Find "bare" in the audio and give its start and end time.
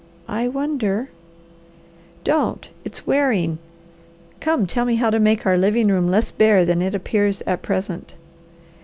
6.31-6.65